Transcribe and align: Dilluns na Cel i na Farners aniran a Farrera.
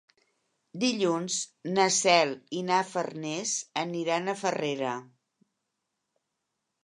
Dilluns 0.83 1.35
na 1.73 1.83
Cel 1.97 2.31
i 2.61 2.63
na 2.69 2.79
Farners 2.93 3.53
aniran 3.81 4.27
a 4.33 4.37
Farrera. 4.41 4.95